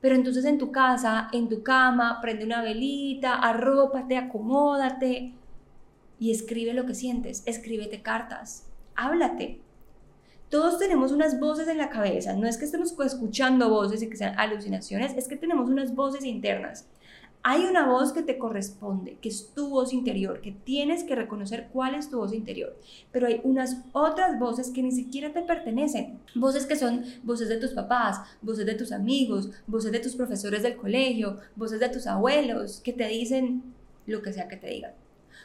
Pero 0.00 0.16
entonces 0.16 0.44
en 0.44 0.58
tu 0.58 0.72
casa, 0.72 1.28
en 1.32 1.48
tu 1.48 1.62
cama, 1.62 2.18
prende 2.20 2.44
una 2.44 2.62
velita, 2.62 3.34
arrópate, 3.34 4.16
acomódate 4.16 5.32
y 6.18 6.30
escribe 6.32 6.74
lo 6.74 6.86
que 6.86 6.94
sientes. 6.94 7.44
Escríbete 7.46 8.02
cartas, 8.02 8.66
háblate. 8.96 9.60
Todos 10.48 10.80
tenemos 10.80 11.12
unas 11.12 11.38
voces 11.38 11.68
en 11.68 11.78
la 11.78 11.90
cabeza, 11.90 12.34
no 12.34 12.48
es 12.48 12.58
que 12.58 12.64
estemos 12.64 12.92
escuchando 13.06 13.70
voces 13.70 14.02
y 14.02 14.10
que 14.10 14.16
sean 14.16 14.36
alucinaciones, 14.36 15.14
es 15.16 15.28
que 15.28 15.36
tenemos 15.36 15.70
unas 15.70 15.94
voces 15.94 16.24
internas 16.24 16.88
hay 17.42 17.64
una 17.64 17.86
voz 17.86 18.12
que 18.12 18.22
te 18.22 18.38
corresponde, 18.38 19.16
que 19.20 19.30
es 19.30 19.52
tu 19.54 19.70
voz 19.70 19.92
interior, 19.92 20.40
que 20.42 20.52
tienes 20.52 21.04
que 21.04 21.14
reconocer 21.14 21.68
cuál 21.72 21.94
es 21.94 22.10
tu 22.10 22.18
voz 22.18 22.34
interior. 22.34 22.76
Pero 23.12 23.26
hay 23.26 23.40
unas 23.44 23.78
otras 23.92 24.38
voces 24.38 24.70
que 24.70 24.82
ni 24.82 24.92
siquiera 24.92 25.32
te 25.32 25.42
pertenecen. 25.42 26.18
Voces 26.34 26.66
que 26.66 26.76
son 26.76 27.04
voces 27.22 27.48
de 27.48 27.56
tus 27.56 27.70
papás, 27.70 28.20
voces 28.42 28.66
de 28.66 28.74
tus 28.74 28.92
amigos, 28.92 29.50
voces 29.66 29.90
de 29.90 30.00
tus 30.00 30.16
profesores 30.16 30.62
del 30.62 30.76
colegio, 30.76 31.38
voces 31.56 31.80
de 31.80 31.88
tus 31.88 32.06
abuelos, 32.06 32.80
que 32.80 32.92
te 32.92 33.08
dicen 33.08 33.62
lo 34.06 34.20
que 34.20 34.32
sea 34.32 34.48
que 34.48 34.56
te 34.56 34.68
digan. 34.68 34.92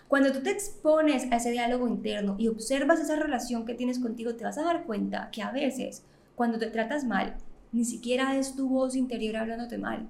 Cuando 0.10 0.32
tú 0.34 0.42
te 0.42 0.52
expones 0.52 1.32
a 1.32 1.38
ese 1.38 1.52
diálogo 1.52 1.88
interno 1.88 2.36
y 2.38 2.50
observas 2.50 3.00
esa 3.00 3.16
relación 3.16 3.66
que 3.66 3.74
tienes 3.74 4.00
contigo, 4.00 4.36
te 4.36 4.44
vas 4.44 4.58
a 4.58 4.64
dar 4.64 4.84
cuenta 4.84 5.30
que 5.32 5.42
a 5.42 5.52
veces, 5.52 6.04
cuando 6.36 6.60
te 6.60 6.68
tratas 6.68 7.06
mal, 7.06 7.38
ni 7.72 7.86
siquiera 7.86 8.38
es 8.38 8.56
tu 8.56 8.70
voz 8.70 8.96
interior 8.96 9.38
hablándote 9.38 9.78
mal. 9.78 10.08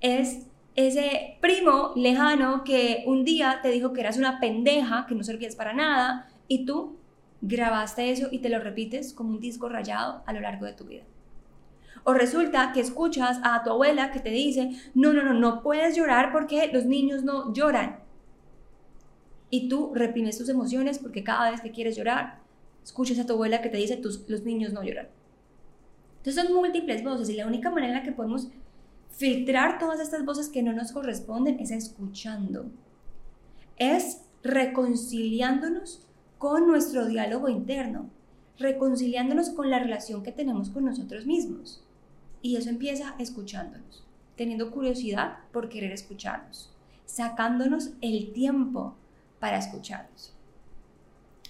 Es 0.00 0.46
ese 0.76 1.38
primo 1.40 1.92
lejano 1.96 2.62
que 2.62 3.02
un 3.06 3.24
día 3.24 3.60
te 3.62 3.70
dijo 3.70 3.92
que 3.92 4.02
eras 4.02 4.18
una 4.18 4.38
pendeja, 4.40 5.06
que 5.08 5.14
no 5.14 5.24
servías 5.24 5.56
para 5.56 5.72
nada, 5.72 6.28
y 6.48 6.66
tú 6.66 6.98
grabaste 7.40 8.10
eso 8.10 8.28
y 8.30 8.40
te 8.40 8.50
lo 8.50 8.60
repites 8.60 9.12
como 9.14 9.30
un 9.30 9.40
disco 9.40 9.68
rayado 9.68 10.22
a 10.26 10.32
lo 10.32 10.40
largo 10.40 10.66
de 10.66 10.74
tu 10.74 10.84
vida. 10.84 11.04
O 12.04 12.12
resulta 12.12 12.72
que 12.72 12.80
escuchas 12.80 13.40
a 13.42 13.64
tu 13.64 13.70
abuela 13.70 14.12
que 14.12 14.20
te 14.20 14.30
dice, 14.30 14.70
no, 14.94 15.12
no, 15.12 15.22
no, 15.22 15.34
no 15.34 15.62
puedes 15.62 15.96
llorar 15.96 16.30
porque 16.30 16.70
los 16.72 16.84
niños 16.84 17.24
no 17.24 17.52
lloran. 17.52 18.00
Y 19.50 19.68
tú 19.68 19.92
reprimes 19.94 20.38
tus 20.38 20.48
emociones 20.48 20.98
porque 20.98 21.24
cada 21.24 21.50
vez 21.50 21.60
que 21.60 21.72
quieres 21.72 21.96
llorar, 21.96 22.40
escuchas 22.84 23.18
a 23.18 23.26
tu 23.26 23.32
abuela 23.32 23.62
que 23.62 23.70
te 23.70 23.78
dice, 23.78 23.96
tus, 23.96 24.28
los 24.28 24.42
niños 24.42 24.72
no 24.72 24.84
lloran. 24.84 25.08
Entonces 26.18 26.44
son 26.44 26.54
múltiples 26.54 27.02
voces 27.02 27.28
y 27.30 27.36
la 27.36 27.46
única 27.46 27.70
manera 27.70 27.94
en 27.94 27.98
la 27.98 28.04
que 28.04 28.12
podemos 28.12 28.48
filtrar 29.16 29.78
todas 29.78 29.98
estas 30.00 30.24
voces 30.24 30.48
que 30.48 30.62
no 30.62 30.72
nos 30.72 30.92
corresponden 30.92 31.58
es 31.58 31.70
escuchando. 31.70 32.66
Es 33.78 34.22
reconciliándonos 34.42 36.06
con 36.38 36.66
nuestro 36.66 37.06
diálogo 37.06 37.48
interno, 37.48 38.10
reconciliándonos 38.58 39.50
con 39.50 39.70
la 39.70 39.78
relación 39.78 40.22
que 40.22 40.32
tenemos 40.32 40.70
con 40.70 40.84
nosotros 40.84 41.26
mismos. 41.26 41.82
Y 42.42 42.56
eso 42.56 42.68
empieza 42.68 43.14
escuchándonos, 43.18 44.04
teniendo 44.36 44.70
curiosidad 44.70 45.38
por 45.50 45.68
querer 45.68 45.92
escucharnos, 45.92 46.70
sacándonos 47.06 47.92
el 48.02 48.32
tiempo 48.32 48.94
para 49.40 49.58
escucharnos. 49.58 50.34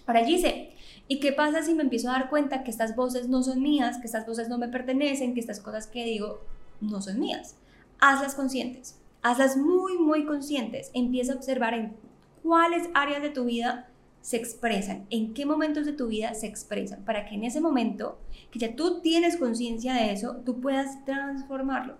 Ahora 0.06 0.22
dice, 0.22 0.70
¿y 1.08 1.18
qué 1.18 1.32
pasa 1.32 1.62
si 1.62 1.74
me 1.74 1.82
empiezo 1.82 2.08
a 2.08 2.12
dar 2.12 2.30
cuenta 2.30 2.62
que 2.62 2.70
estas 2.70 2.94
voces 2.94 3.28
no 3.28 3.42
son 3.42 3.60
mías, 3.60 3.98
que 3.98 4.06
estas 4.06 4.24
voces 4.24 4.48
no 4.48 4.56
me 4.56 4.68
pertenecen, 4.68 5.34
que 5.34 5.40
estas 5.40 5.58
cosas 5.58 5.88
que 5.88 6.04
digo 6.04 6.40
no 6.80 7.00
son 7.00 7.20
mías. 7.20 7.56
Hazlas 7.98 8.34
conscientes, 8.34 8.98
hazlas 9.22 9.56
muy, 9.56 9.98
muy 9.98 10.24
conscientes. 10.24 10.90
Empieza 10.94 11.32
a 11.32 11.36
observar 11.36 11.74
en 11.74 11.94
cuáles 12.42 12.88
áreas 12.94 13.22
de 13.22 13.30
tu 13.30 13.44
vida 13.44 13.88
se 14.20 14.36
expresan, 14.36 15.06
en 15.10 15.34
qué 15.34 15.46
momentos 15.46 15.86
de 15.86 15.92
tu 15.92 16.08
vida 16.08 16.34
se 16.34 16.48
expresan, 16.48 17.04
para 17.04 17.26
que 17.26 17.36
en 17.36 17.44
ese 17.44 17.60
momento, 17.60 18.18
que 18.50 18.58
ya 18.58 18.74
tú 18.74 19.00
tienes 19.00 19.36
conciencia 19.36 19.94
de 19.94 20.10
eso, 20.10 20.42
tú 20.44 20.60
puedas 20.60 21.04
transformarlo. 21.04 21.96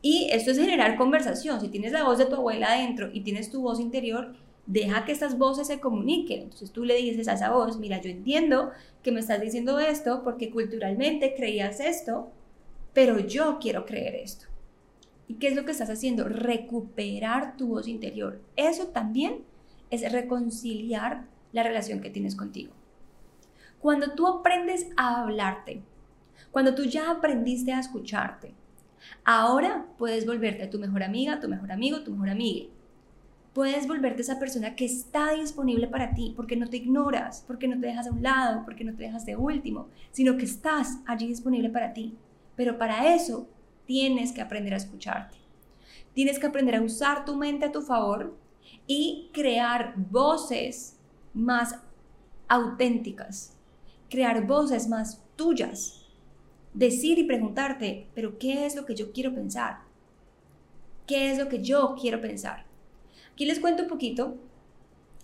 Y 0.00 0.28
esto 0.30 0.50
es 0.50 0.58
generar 0.58 0.96
conversación. 0.96 1.60
Si 1.60 1.68
tienes 1.68 1.92
la 1.92 2.04
voz 2.04 2.18
de 2.18 2.26
tu 2.26 2.36
abuela 2.36 2.74
adentro 2.74 3.08
y 3.12 3.22
tienes 3.22 3.50
tu 3.50 3.62
voz 3.62 3.80
interior, 3.80 4.36
deja 4.66 5.04
que 5.04 5.12
estas 5.12 5.38
voces 5.38 5.66
se 5.66 5.80
comuniquen. 5.80 6.42
Entonces 6.42 6.70
tú 6.70 6.84
le 6.84 6.96
dices 6.96 7.26
a 7.26 7.32
esa 7.32 7.50
voz, 7.50 7.78
mira, 7.78 8.00
yo 8.00 8.10
entiendo 8.10 8.70
que 9.02 9.12
me 9.12 9.20
estás 9.20 9.40
diciendo 9.40 9.80
esto 9.80 10.22
porque 10.22 10.50
culturalmente 10.50 11.34
creías 11.34 11.80
esto, 11.80 12.28
pero 12.94 13.18
yo 13.18 13.58
quiero 13.60 13.84
creer 13.84 14.14
esto. 14.14 14.46
¿Y 15.26 15.34
qué 15.34 15.48
es 15.48 15.56
lo 15.56 15.64
que 15.64 15.72
estás 15.72 15.90
haciendo? 15.90 16.24
Recuperar 16.24 17.56
tu 17.56 17.68
voz 17.68 17.88
interior. 17.88 18.40
Eso 18.56 18.88
también 18.88 19.44
es 19.90 20.10
reconciliar 20.10 21.26
la 21.52 21.62
relación 21.62 22.00
que 22.00 22.10
tienes 22.10 22.36
contigo. 22.36 22.72
Cuando 23.80 24.12
tú 24.14 24.26
aprendes 24.26 24.86
a 24.96 25.22
hablarte, 25.22 25.82
cuando 26.50 26.74
tú 26.74 26.84
ya 26.84 27.10
aprendiste 27.10 27.72
a 27.72 27.80
escucharte, 27.80 28.54
ahora 29.24 29.86
puedes 29.98 30.24
volverte 30.26 30.66
tu 30.68 30.78
mejor 30.78 31.02
amiga, 31.02 31.40
tu 31.40 31.48
mejor 31.48 31.72
amigo, 31.72 32.02
tu 32.02 32.12
mejor 32.12 32.30
amiga. 32.30 32.68
Puedes 33.52 33.86
volverte 33.86 34.22
esa 34.22 34.38
persona 34.38 34.74
que 34.74 34.84
está 34.84 35.32
disponible 35.32 35.86
para 35.86 36.14
ti 36.14 36.32
porque 36.34 36.56
no 36.56 36.68
te 36.68 36.78
ignoras, 36.78 37.44
porque 37.46 37.68
no 37.68 37.78
te 37.80 37.86
dejas 37.86 38.08
a 38.08 38.10
un 38.10 38.22
lado, 38.22 38.62
porque 38.64 38.84
no 38.84 38.94
te 38.94 39.04
dejas 39.04 39.26
de 39.26 39.36
último, 39.36 39.88
sino 40.10 40.36
que 40.36 40.44
estás 40.44 40.98
allí 41.06 41.28
disponible 41.28 41.70
para 41.70 41.92
ti. 41.92 42.16
Pero 42.56 42.78
para 42.78 43.14
eso 43.14 43.48
tienes 43.86 44.32
que 44.32 44.40
aprender 44.40 44.74
a 44.74 44.78
escucharte. 44.78 45.36
Tienes 46.14 46.38
que 46.38 46.46
aprender 46.46 46.76
a 46.76 46.82
usar 46.82 47.24
tu 47.24 47.36
mente 47.36 47.66
a 47.66 47.72
tu 47.72 47.82
favor 47.82 48.36
y 48.86 49.30
crear 49.32 49.94
voces 49.96 50.98
más 51.32 51.76
auténticas, 52.48 53.56
crear 54.08 54.46
voces 54.46 54.88
más 54.88 55.22
tuyas. 55.36 56.00
Decir 56.72 57.18
y 57.18 57.24
preguntarte, 57.24 58.08
pero 58.14 58.38
¿qué 58.38 58.66
es 58.66 58.74
lo 58.74 58.84
que 58.84 58.94
yo 58.94 59.12
quiero 59.12 59.34
pensar? 59.34 59.78
¿Qué 61.06 61.30
es 61.30 61.38
lo 61.38 61.48
que 61.48 61.62
yo 61.62 61.94
quiero 62.00 62.20
pensar? 62.20 62.64
Aquí 63.32 63.44
les 63.44 63.60
cuento 63.60 63.84
un 63.84 63.88
poquito. 63.88 64.36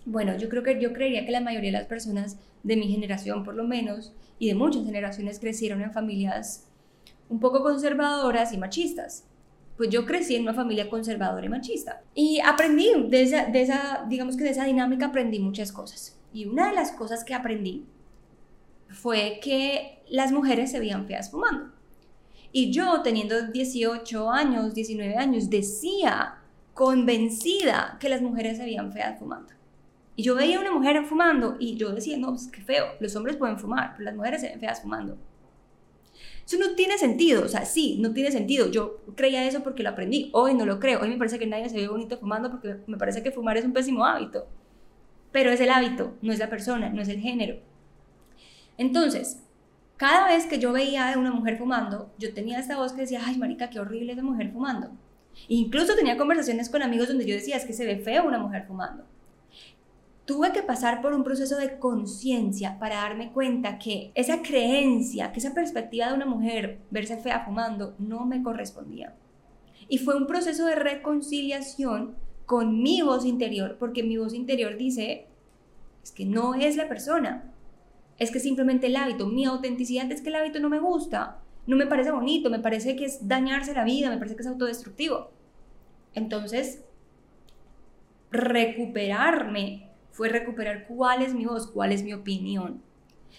Bueno, 0.05 0.37
yo 0.37 0.47
creo 0.49 0.63
que 0.63 0.79
yo 0.79 0.93
creería 0.93 1.25
que 1.25 1.31
la 1.31 1.41
mayoría 1.41 1.71
de 1.71 1.77
las 1.77 1.87
personas 1.87 2.37
de 2.63 2.77
mi 2.77 2.87
generación, 2.87 3.43
por 3.43 3.55
lo 3.55 3.65
menos, 3.65 4.13
y 4.39 4.47
de 4.47 4.55
muchas 4.55 4.85
generaciones 4.85 5.39
crecieron 5.39 5.81
en 5.81 5.91
familias 5.91 6.70
un 7.31 7.39
poco 7.39 7.63
conservadoras 7.63 8.53
y 8.53 8.57
machistas. 8.57 9.25
Pues 9.77 9.89
yo 9.89 10.05
crecí 10.05 10.35
en 10.35 10.43
una 10.43 10.53
familia 10.53 10.89
conservadora 10.89 11.45
y 11.45 11.49
machista. 11.49 12.03
Y 12.13 12.39
aprendí 12.41 12.91
de 13.07 13.23
esa, 13.23 14.05
digamos 14.07 14.37
que 14.37 14.43
de 14.43 14.51
esa 14.51 14.65
dinámica 14.65 15.07
aprendí 15.07 15.39
muchas 15.39 15.71
cosas. 15.71 16.19
Y 16.33 16.45
una 16.45 16.69
de 16.69 16.75
las 16.75 16.91
cosas 16.91 17.23
que 17.23 17.33
aprendí 17.33 17.85
fue 18.89 19.39
que 19.41 20.03
las 20.09 20.31
mujeres 20.31 20.71
se 20.71 20.79
veían 20.79 21.07
feas 21.07 21.31
fumando. 21.31 21.71
Y 22.51 22.71
yo, 22.71 23.01
teniendo 23.01 23.47
18 23.47 24.29
años, 24.29 24.75
19 24.75 25.15
años, 25.15 25.49
decía 25.49 26.35
convencida 26.73 27.97
que 27.99 28.09
las 28.09 28.21
mujeres 28.21 28.57
se 28.57 28.65
veían 28.65 28.91
feas 28.91 29.17
fumando. 29.17 29.53
Y 30.17 30.23
yo 30.23 30.35
veía 30.35 30.59
una 30.59 30.73
mujer 30.73 31.03
fumando 31.05 31.55
y 31.57 31.75
yo 31.77 31.93
decía, 31.93 32.17
no, 32.17 32.29
pues 32.31 32.49
qué 32.49 32.61
feo, 32.61 32.85
los 32.99 33.15
hombres 33.15 33.37
pueden 33.37 33.57
fumar, 33.57 33.93
pero 33.93 34.03
las 34.03 34.15
mujeres 34.15 34.41
se 34.41 34.49
ven 34.49 34.59
feas 34.59 34.81
fumando. 34.81 35.17
Eso 36.45 36.57
no 36.57 36.75
tiene 36.75 36.97
sentido, 36.97 37.43
o 37.43 37.47
sea, 37.47 37.65
sí, 37.65 37.97
no 37.99 38.13
tiene 38.13 38.31
sentido. 38.31 38.69
Yo 38.69 39.01
creía 39.15 39.45
eso 39.47 39.63
porque 39.63 39.83
lo 39.83 39.89
aprendí, 39.89 40.29
hoy 40.33 40.53
no 40.53 40.65
lo 40.65 40.79
creo, 40.79 41.01
hoy 41.01 41.09
me 41.09 41.17
parece 41.17 41.39
que 41.39 41.47
nadie 41.47 41.69
se 41.69 41.77
ve 41.77 41.87
bonito 41.87 42.17
fumando 42.17 42.49
porque 42.49 42.77
me 42.87 42.97
parece 42.97 43.23
que 43.23 43.31
fumar 43.31 43.57
es 43.57 43.65
un 43.65 43.73
pésimo 43.73 44.05
hábito. 44.05 44.47
Pero 45.31 45.51
es 45.51 45.61
el 45.61 45.69
hábito, 45.69 46.17
no 46.21 46.33
es 46.33 46.39
la 46.39 46.49
persona, 46.49 46.89
no 46.89 47.01
es 47.01 47.07
el 47.07 47.19
género. 47.19 47.59
Entonces, 48.77 49.43
cada 49.97 50.27
vez 50.27 50.47
que 50.47 50.59
yo 50.59 50.73
veía 50.73 51.13
a 51.13 51.19
una 51.19 51.31
mujer 51.31 51.57
fumando, 51.57 52.11
yo 52.17 52.33
tenía 52.33 52.59
esta 52.59 52.75
voz 52.75 52.91
que 52.91 53.01
decía, 53.01 53.21
ay, 53.23 53.37
marica, 53.37 53.69
qué 53.69 53.79
horrible 53.79 54.13
esa 54.13 54.23
mujer 54.23 54.51
fumando. 54.51 54.91
incluso 55.47 55.95
tenía 55.95 56.17
conversaciones 56.17 56.69
con 56.69 56.81
amigos 56.81 57.07
donde 57.07 57.25
yo 57.25 57.35
decía, 57.35 57.55
es 57.57 57.65
que 57.65 57.73
se 57.73 57.85
ve 57.85 57.97
feo 57.97 58.25
una 58.25 58.39
mujer 58.39 58.65
fumando. 58.67 59.05
Tuve 60.31 60.53
que 60.53 60.63
pasar 60.63 61.01
por 61.01 61.11
un 61.11 61.25
proceso 61.25 61.57
de 61.57 61.77
conciencia 61.77 62.79
para 62.79 62.95
darme 62.95 63.33
cuenta 63.33 63.77
que 63.77 64.13
esa 64.15 64.41
creencia, 64.41 65.33
que 65.33 65.39
esa 65.39 65.53
perspectiva 65.53 66.07
de 66.07 66.13
una 66.13 66.25
mujer 66.25 66.79
verse 66.89 67.17
fea 67.17 67.43
fumando 67.43 67.95
no 67.99 68.25
me 68.25 68.41
correspondía. 68.41 69.13
Y 69.89 69.97
fue 69.97 70.15
un 70.15 70.27
proceso 70.27 70.65
de 70.65 70.75
reconciliación 70.75 72.15
con 72.45 72.81
mi 72.81 73.01
voz 73.01 73.25
interior, 73.25 73.75
porque 73.77 74.03
mi 74.03 74.15
voz 74.15 74.33
interior 74.33 74.77
dice, 74.77 75.27
es 76.01 76.13
que 76.13 76.23
no 76.23 76.55
es 76.55 76.77
la 76.77 76.87
persona, 76.87 77.51
es 78.17 78.31
que 78.31 78.39
simplemente 78.39 78.87
el 78.87 78.95
hábito, 78.95 79.27
mi 79.27 79.43
autenticidad 79.43 80.09
es 80.13 80.21
que 80.21 80.29
el 80.29 80.35
hábito 80.35 80.61
no 80.61 80.69
me 80.69 80.79
gusta, 80.79 81.41
no 81.67 81.75
me 81.75 81.87
parece 81.87 82.11
bonito, 82.11 82.49
me 82.49 82.59
parece 82.59 82.95
que 82.95 83.03
es 83.03 83.27
dañarse 83.27 83.73
la 83.73 83.83
vida, 83.83 84.09
me 84.09 84.15
parece 84.17 84.37
que 84.37 84.43
es 84.43 84.47
autodestructivo. 84.47 85.29
Entonces, 86.13 86.85
recuperarme 88.31 89.90
fue 90.11 90.29
recuperar 90.29 90.85
cuál 90.87 91.21
es 91.21 91.33
mi 91.33 91.45
voz, 91.45 91.67
cuál 91.67 91.91
es 91.91 92.03
mi 92.03 92.13
opinión. 92.13 92.81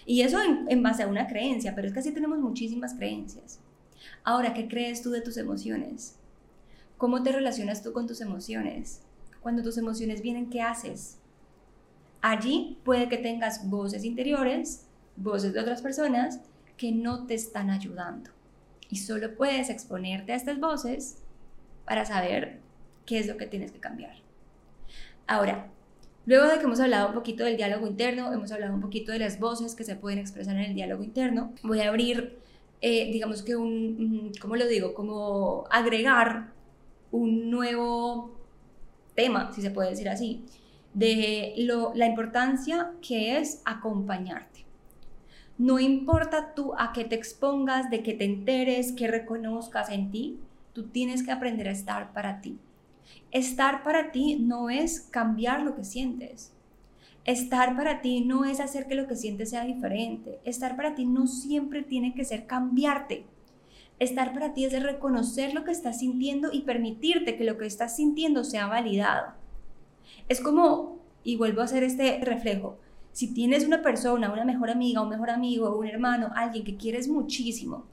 Y 0.05 0.21
eso 0.21 0.39
en, 0.41 0.83
base 0.83 1.03
a 1.03 1.07
una 1.07 1.27
creencia, 1.27 1.75
pero 1.75 1.87
es 1.87 1.93
que 1.93 1.99
así 1.99 2.11
tenemos 2.11 2.39
muchísimas 2.39 2.93
creencias. 2.95 3.59
Ahora, 4.23 4.53
¿qué 4.53 4.67
crees 4.67 5.01
tú 5.01 5.11
de 5.11 5.21
tus 5.21 5.37
emociones? 5.37 6.17
¿Cómo 6.97 7.23
te 7.23 7.31
relacionas 7.31 7.83
tú 7.83 7.93
con 7.93 8.07
tus 8.07 8.21
emociones? 8.21 9.01
Cuando 9.41 9.63
tus 9.63 9.77
emociones 9.77 10.21
vienen, 10.21 10.49
¿qué 10.49 10.61
haces? 10.61 11.19
Allí 12.21 12.79
puede 12.83 13.09
que 13.09 13.17
tengas 13.17 13.69
voces 13.69 14.03
interiores, 14.03 14.87
voces 15.15 15.53
de 15.53 15.59
otras 15.59 15.81
personas 15.81 16.39
que 16.77 16.91
no 16.91 17.25
te 17.27 17.33
están 17.33 17.69
ayudando. 17.69 18.31
Y 18.89 18.97
solo 18.97 19.35
puedes 19.35 19.69
exponerte 19.69 20.33
a 20.33 20.35
estas 20.35 20.59
voces 20.59 21.17
para 21.85 22.05
saber 22.05 22.59
qué 23.05 23.19
es 23.19 23.27
lo 23.27 23.37
que 23.37 23.45
tienes 23.45 23.71
que 23.71 23.79
cambiar. 23.79 24.15
Ahora, 25.27 25.69
luego 26.25 26.47
de 26.47 26.57
que 26.57 26.63
hemos 26.63 26.79
hablado 26.79 27.09
un 27.09 27.13
poquito 27.13 27.43
del 27.43 27.57
diálogo 27.57 27.87
interno, 27.87 28.31
hemos 28.31 28.51
hablado 28.51 28.73
un 28.73 28.81
poquito 28.81 29.11
de 29.11 29.19
las 29.19 29.39
voces 29.39 29.75
que 29.75 29.83
se 29.83 29.95
pueden 29.95 30.19
expresar 30.19 30.55
en 30.55 30.63
el 30.63 30.75
diálogo 30.75 31.03
interno, 31.03 31.53
voy 31.63 31.81
a 31.81 31.89
abrir, 31.89 32.37
eh, 32.81 33.11
digamos 33.11 33.43
que 33.43 33.55
un, 33.55 34.31
¿cómo 34.41 34.55
lo 34.55 34.67
digo? 34.67 34.93
Como 34.93 35.65
agregar 35.69 36.51
un 37.11 37.49
nuevo 37.49 38.37
tema, 39.15 39.51
si 39.53 39.61
se 39.61 39.71
puede 39.71 39.91
decir 39.91 40.09
así, 40.09 40.43
de 40.93 41.53
lo, 41.57 41.93
la 41.95 42.07
importancia 42.07 42.91
que 43.01 43.37
es 43.37 43.61
acompañarte. 43.65 44.65
No 45.57 45.79
importa 45.79 46.53
tú 46.55 46.73
a 46.77 46.93
qué 46.93 47.05
te 47.05 47.15
expongas, 47.15 47.89
de 47.89 48.01
que 48.01 48.13
te 48.13 48.25
enteres, 48.25 48.91
que 48.91 49.07
reconozcas 49.07 49.89
en 49.89 50.09
ti, 50.09 50.39
tú 50.73 50.87
tienes 50.87 51.23
que 51.23 51.31
aprender 51.31 51.67
a 51.67 51.71
estar 51.71 52.11
para 52.13 52.41
ti. 52.41 52.57
Estar 53.33 53.81
para 53.81 54.11
ti 54.11 54.37
no 54.39 54.69
es 54.69 55.01
cambiar 55.01 55.63
lo 55.63 55.75
que 55.75 55.83
sientes. 55.83 56.53
Estar 57.25 57.75
para 57.75 57.99
ti 57.99 58.21
no 58.21 58.45
es 58.45 58.59
hacer 58.59 58.85
que 58.85 58.93
lo 58.93 59.07
que 59.07 59.15
sientes 59.15 59.49
sea 59.49 59.65
diferente. 59.65 60.39
Estar 60.45 60.75
para 60.75 60.93
ti 60.93 61.05
no 61.05 61.25
siempre 61.25 61.81
tiene 61.81 62.13
que 62.13 62.25
ser 62.25 62.45
cambiarte. 62.45 63.25
Estar 63.97 64.33
para 64.33 64.53
ti 64.53 64.65
es 64.65 64.83
reconocer 64.83 65.55
lo 65.55 65.63
que 65.63 65.71
estás 65.71 65.97
sintiendo 65.97 66.49
y 66.53 66.61
permitirte 66.61 67.35
que 67.35 67.43
lo 67.43 67.57
que 67.57 67.65
estás 67.65 67.95
sintiendo 67.95 68.43
sea 68.43 68.67
validado. 68.67 69.33
Es 70.29 70.39
como, 70.39 70.99
y 71.23 71.35
vuelvo 71.35 71.61
a 71.61 71.65
hacer 71.65 71.81
este 71.81 72.19
reflejo, 72.23 72.77
si 73.13 73.33
tienes 73.33 73.65
una 73.65 73.81
persona, 73.81 74.31
una 74.31 74.45
mejor 74.45 74.69
amiga, 74.69 75.01
un 75.01 75.09
mejor 75.09 75.31
amigo, 75.31 75.75
un 75.75 75.87
hermano, 75.87 76.29
alguien 76.35 76.63
que 76.63 76.77
quieres 76.77 77.07
muchísimo, 77.07 77.87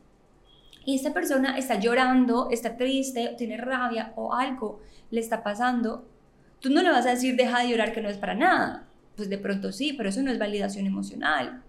y 0.84 0.96
esta 0.96 1.12
persona 1.12 1.58
está 1.58 1.78
llorando, 1.78 2.48
está 2.50 2.76
triste, 2.76 3.34
tiene 3.36 3.56
rabia 3.56 4.12
o 4.16 4.34
algo 4.34 4.80
le 5.10 5.20
está 5.20 5.42
pasando, 5.42 6.06
tú 6.60 6.70
no 6.70 6.82
le 6.82 6.90
vas 6.90 7.06
a 7.06 7.10
decir 7.10 7.36
deja 7.36 7.60
de 7.60 7.68
llorar 7.68 7.92
que 7.92 8.00
no 8.00 8.08
es 8.08 8.18
para 8.18 8.34
nada. 8.34 8.86
Pues 9.16 9.28
de 9.28 9.38
pronto 9.38 9.72
sí, 9.72 9.92
pero 9.92 10.08
eso 10.08 10.22
no 10.22 10.30
es 10.30 10.38
validación 10.38 10.86
emocional. 10.86 11.62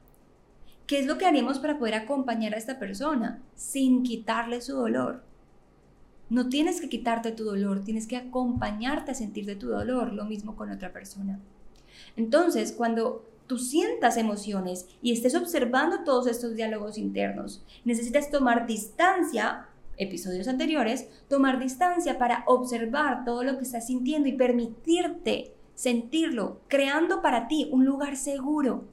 ¿Qué 0.87 0.99
es 0.99 1.05
lo 1.05 1.17
que 1.17 1.25
haríamos 1.25 1.59
para 1.59 1.77
poder 1.79 1.95
acompañar 1.95 2.53
a 2.53 2.57
esta 2.57 2.79
persona 2.79 3.41
sin 3.55 4.03
quitarle 4.03 4.61
su 4.61 4.75
dolor? 4.75 5.23
No 6.29 6.49
tienes 6.49 6.79
que 6.79 6.89
quitarte 6.89 7.31
tu 7.31 7.43
dolor, 7.43 7.83
tienes 7.83 8.07
que 8.07 8.17
acompañarte 8.17 9.11
a 9.11 9.15
sentir 9.15 9.45
de 9.45 9.55
tu 9.55 9.67
dolor, 9.67 10.13
lo 10.13 10.25
mismo 10.25 10.55
con 10.55 10.69
otra 10.69 10.93
persona. 10.93 11.39
Entonces, 12.15 12.71
cuando 12.71 13.25
tú 13.47 13.57
sientas 13.57 14.17
emociones 14.17 14.87
y 15.01 15.11
estés 15.11 15.35
observando 15.35 16.03
todos 16.03 16.27
estos 16.27 16.55
diálogos 16.55 16.97
internos, 16.97 17.63
necesitas 17.85 18.31
tomar 18.31 18.67
distancia, 18.67 19.67
episodios 19.97 20.47
anteriores, 20.47 21.07
tomar 21.27 21.59
distancia 21.59 22.17
para 22.17 22.43
observar 22.47 23.25
todo 23.25 23.43
lo 23.43 23.57
que 23.57 23.63
estás 23.63 23.87
sintiendo 23.87 24.27
y 24.29 24.33
permitirte 24.33 25.53
sentirlo, 25.75 26.61
creando 26.67 27.21
para 27.21 27.47
ti 27.47 27.69
un 27.71 27.85
lugar 27.85 28.17
seguro. 28.17 28.85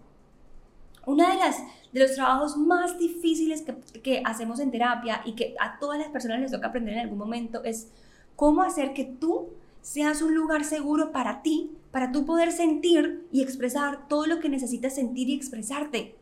Una 1.06 1.32
de 1.32 1.38
las 1.38 1.56
de 1.92 2.00
los 2.00 2.14
trabajos 2.14 2.56
más 2.56 2.98
difíciles 2.98 3.64
que, 4.02 4.22
hacemos 4.24 4.60
en 4.60 4.70
terapia 4.70 5.22
y 5.24 5.32
que 5.32 5.54
a 5.58 5.78
todas 5.78 5.98
las 5.98 6.08
personas 6.08 6.40
les 6.40 6.50
toca 6.50 6.68
aprender 6.68 6.94
en 6.94 7.00
algún 7.00 7.18
momento 7.18 7.64
es 7.64 7.88
cómo 8.36 8.62
hacer 8.62 8.92
que 8.92 9.04
tú 9.04 9.48
seas 9.80 10.22
un 10.22 10.34
lugar 10.34 10.64
seguro 10.64 11.12
para 11.12 11.42
ti, 11.42 11.72
para 11.90 12.12
tú 12.12 12.24
poder 12.24 12.52
sentir 12.52 13.26
y 13.32 13.42
expresar 13.42 14.08
todo 14.08 14.26
lo 14.26 14.40
que 14.40 14.48
necesitas 14.48 14.94
sentir 14.94 15.28
y 15.28 15.34
expresarte. 15.34 16.14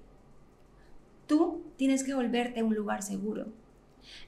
Tú 1.27 1.63
tienes 1.77 2.05
que 2.05 2.15
volverte 2.15 2.63
un 2.63 2.75
lugar 2.75 3.03
seguro. 3.03 3.47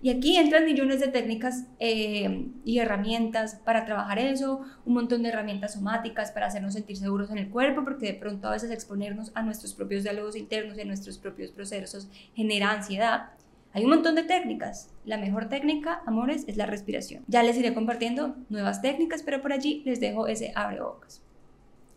Y 0.02 0.11
aquí 0.11 0.37
entran 0.37 0.64
millones 0.64 1.00
de 1.00 1.09
técnicas 1.09 1.64
eh, 1.78 2.49
y 2.64 2.78
herramientas 2.78 3.61
para 3.64 3.85
trabajar 3.85 4.18
eso, 4.18 4.62
un 4.85 4.95
montón 4.95 5.23
de 5.23 5.28
herramientas 5.28 5.75
somáticas 5.75 6.33
para 6.33 6.47
hacernos 6.47 6.75
sentir 6.75 6.97
seguros 6.97 7.30
en 7.30 7.38
el 7.38 7.49
cuerpo, 7.49 7.85
porque 7.85 8.07
de 8.07 8.14
pronto 8.14 8.49
a 8.49 8.52
veces 8.52 8.71
exponernos 8.71 9.33
a 9.35 9.42
nuestros 9.42 9.75
propios 9.75 10.02
diálogos 10.02 10.37
internos 10.37 10.78
y 10.78 10.83
a 10.83 10.85
nuestros 10.85 11.18
propios 11.18 11.50
procesos 11.50 12.09
genera 12.35 12.71
ansiedad. 12.71 13.30
Hay 13.73 13.85
un 13.85 13.90
montón 13.90 14.14
de 14.14 14.25
técnicas. 14.25 14.90
La 15.04 15.18
mejor 15.18 15.49
técnica, 15.49 16.02
amores, 16.07 16.45
es 16.49 16.57
la 16.57 16.66
respiración. 16.66 17.23
Ya 17.28 17.42
les 17.42 17.57
iré 17.57 17.75
compartiendo 17.75 18.37
nuevas 18.49 18.83
técnicas, 18.83 19.23
pero 19.23 19.42
por 19.42 19.52
allí 19.52 19.83
les 19.85 20.00
dejo 20.00 20.26
ese 20.26 20.52
abre 20.54 20.80
bocas. 20.80 21.23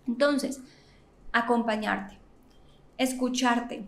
Entonces, 0.07 0.61
acompañarte, 1.31 2.17
escucharte, 2.97 3.83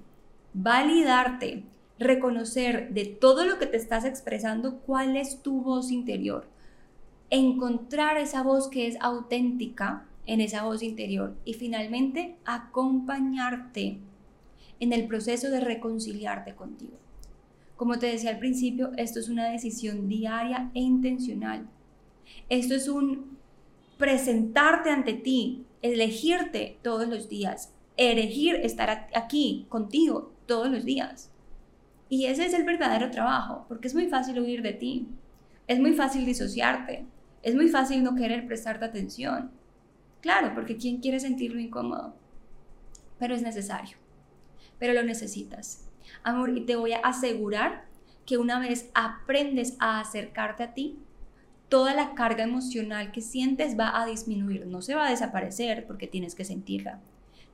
validarte, 0.53 1.63
reconocer 1.99 2.93
de 2.93 3.05
todo 3.05 3.45
lo 3.45 3.59
que 3.59 3.67
te 3.67 3.77
estás 3.77 4.05
expresando 4.05 4.79
cuál 4.79 5.15
es 5.17 5.41
tu 5.41 5.61
voz 5.61 5.91
interior, 5.91 6.47
encontrar 7.29 8.17
esa 8.17 8.43
voz 8.43 8.67
que 8.67 8.87
es 8.87 8.97
auténtica 9.01 10.05
en 10.25 10.41
esa 10.41 10.63
voz 10.63 10.83
interior 10.83 11.35
y 11.45 11.53
finalmente 11.53 12.35
acompañarte 12.45 13.97
en 14.79 14.93
el 14.93 15.07
proceso 15.07 15.49
de 15.49 15.59
reconciliarte 15.59 16.55
contigo. 16.55 16.97
Como 17.75 17.99
te 17.99 18.07
decía 18.07 18.29
al 18.29 18.39
principio, 18.39 18.91
esto 18.97 19.19
es 19.19 19.29
una 19.29 19.49
decisión 19.49 20.07
diaria 20.07 20.69
e 20.73 20.79
intencional. 20.79 21.67
Esto 22.49 22.75
es 22.75 22.87
un 22.87 23.37
presentarte 23.97 24.89
ante 24.89 25.13
ti, 25.13 25.65
elegirte 25.83 26.79
todos 26.81 27.07
los 27.07 27.29
días, 27.29 27.73
elegir 27.97 28.55
estar 28.55 29.09
aquí 29.13 29.67
contigo 29.69 30.33
todos 30.47 30.69
los 30.69 30.83
días. 30.85 31.29
Y 32.09 32.25
ese 32.25 32.45
es 32.45 32.53
el 32.53 32.63
verdadero 32.63 33.11
trabajo, 33.11 33.65
porque 33.67 33.87
es 33.87 33.93
muy 33.93 34.07
fácil 34.07 34.39
huir 34.39 34.61
de 34.61 34.73
ti, 34.73 35.07
es 35.67 35.79
muy 35.79 35.93
fácil 35.93 36.25
disociarte, 36.25 37.05
es 37.43 37.53
muy 37.55 37.67
fácil 37.67 38.03
no 38.03 38.15
querer 38.15 38.47
prestarte 38.47 38.85
atención. 38.85 39.51
Claro, 40.21 40.53
porque 40.55 40.77
¿quién 40.77 41.01
quiere 41.01 41.19
sentirlo 41.19 41.59
incómodo? 41.59 42.15
Pero 43.19 43.35
es 43.35 43.41
necesario, 43.41 43.97
pero 44.79 44.93
lo 44.93 45.03
necesitas. 45.03 45.85
Amor, 46.23 46.57
y 46.57 46.61
te 46.61 46.75
voy 46.75 46.93
a 46.93 46.99
asegurar 46.99 47.85
que 48.25 48.37
una 48.37 48.59
vez 48.59 48.89
aprendes 48.93 49.75
a 49.79 49.99
acercarte 49.99 50.63
a 50.63 50.73
ti, 50.73 50.97
toda 51.73 51.95
la 51.95 52.13
carga 52.13 52.43
emocional 52.43 53.11
que 53.11 53.19
sientes 53.19 53.75
va 53.79 53.99
a 53.99 54.05
disminuir. 54.05 54.67
No 54.67 54.83
se 54.83 54.93
va 54.93 55.07
a 55.07 55.09
desaparecer 55.09 55.87
porque 55.87 56.05
tienes 56.05 56.35
que 56.35 56.45
sentirla, 56.45 56.99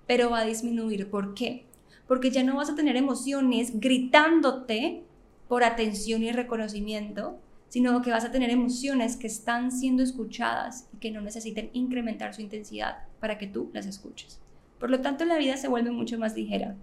pero 0.08 0.30
va 0.30 0.40
a 0.40 0.46
disminuir. 0.46 1.10
¿Por 1.10 1.34
qué? 1.34 1.68
Porque 2.06 2.30
ya 2.30 2.44
no 2.44 2.58
vas 2.58 2.70
a 2.70 2.76
tener 2.76 2.98
emociones 2.98 3.80
gritándote 3.80 5.06
por 5.48 5.64
atención 5.64 6.22
y 6.22 6.34
reconocimiento, 6.34 7.40
sino 7.70 8.02
que 8.02 8.12
vas 8.12 8.26
a 8.26 8.32
tener 8.32 8.50
emociones 8.50 9.16
que 9.16 9.28
están 9.28 9.72
siendo 9.72 10.04
escuchadas 10.04 10.90
y 10.94 10.98
que 10.98 11.12
no 11.12 11.22
necesiten 11.22 11.70
incrementar 11.72 12.34
su 12.34 12.42
intensidad 12.42 13.06
para 13.22 13.38
que 13.38 13.48
tú 13.48 13.70
las 13.74 13.86
escuches. 13.86 14.42
Por 14.82 14.90
lo 14.90 15.00
tanto, 15.00 15.24
la 15.24 15.38
vida 15.38 15.56
se 15.56 15.70
vuelve 15.70 15.92
mucho 15.92 16.20
más 16.20 16.36
ligera. 16.36 16.76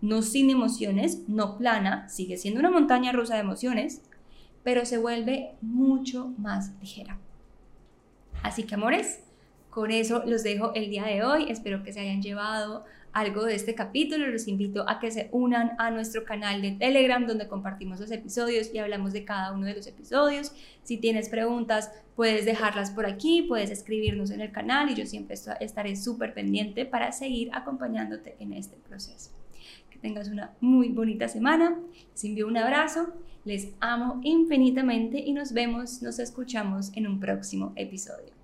No 0.00 0.22
sin 0.22 0.50
emociones, 0.50 1.22
no 1.28 1.56
plana, 1.56 2.08
sigue 2.08 2.36
siendo 2.36 2.58
una 2.58 2.72
montaña 2.72 3.12
rusa 3.12 3.34
de 3.34 3.42
emociones, 3.42 4.02
pero 4.62 4.84
se 4.84 4.98
vuelve 4.98 5.52
mucho 5.60 6.32
más 6.38 6.72
ligera. 6.80 7.18
Así 8.42 8.64
que, 8.64 8.74
amores, 8.74 9.20
con 9.70 9.90
eso 9.90 10.22
los 10.26 10.42
dejo 10.42 10.72
el 10.74 10.90
día 10.90 11.04
de 11.04 11.22
hoy. 11.22 11.50
Espero 11.50 11.82
que 11.82 11.92
se 11.92 12.00
hayan 12.00 12.22
llevado 12.22 12.84
algo 13.12 13.44
de 13.44 13.56
este 13.56 13.74
capítulo, 13.74 14.28
los 14.28 14.46
invito 14.46 14.88
a 14.88 15.00
que 15.00 15.10
se 15.10 15.28
unan 15.32 15.72
a 15.78 15.90
nuestro 15.90 16.24
canal 16.24 16.62
de 16.62 16.72
Telegram 16.72 17.26
donde 17.26 17.48
compartimos 17.48 17.98
los 17.98 18.10
episodios 18.10 18.72
y 18.72 18.78
hablamos 18.78 19.12
de 19.12 19.24
cada 19.24 19.52
uno 19.52 19.66
de 19.66 19.74
los 19.74 19.86
episodios. 19.86 20.52
Si 20.84 20.96
tienes 20.96 21.28
preguntas, 21.28 21.90
puedes 22.14 22.44
dejarlas 22.44 22.90
por 22.90 23.06
aquí, 23.06 23.42
puedes 23.42 23.70
escribirnos 23.70 24.30
en 24.30 24.40
el 24.40 24.52
canal 24.52 24.90
y 24.90 24.94
yo 24.94 25.06
siempre 25.06 25.36
estaré 25.60 25.96
súper 25.96 26.34
pendiente 26.34 26.86
para 26.86 27.10
seguir 27.10 27.50
acompañándote 27.52 28.36
en 28.38 28.52
este 28.52 28.76
proceso. 28.76 29.39
Que 29.90 29.98
tengas 29.98 30.28
una 30.28 30.52
muy 30.60 30.88
bonita 30.88 31.28
semana. 31.28 31.78
Les 32.12 32.24
envío 32.24 32.46
un 32.46 32.56
abrazo, 32.56 33.12
les 33.44 33.74
amo 33.80 34.20
infinitamente 34.22 35.18
y 35.18 35.32
nos 35.32 35.52
vemos, 35.52 36.02
nos 36.02 36.18
escuchamos 36.18 36.92
en 36.96 37.06
un 37.06 37.20
próximo 37.20 37.72
episodio. 37.76 38.39